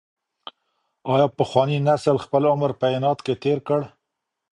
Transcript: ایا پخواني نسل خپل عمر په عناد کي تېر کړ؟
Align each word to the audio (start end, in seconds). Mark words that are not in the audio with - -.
ایا 1.11 1.25
پخواني 1.37 1.77
نسل 1.87 2.15
خپل 2.25 2.43
عمر 2.51 2.71
په 2.79 2.85
عناد 2.97 3.17
کي 3.25 3.33
تېر 3.43 3.57
کړ؟ 3.67 3.81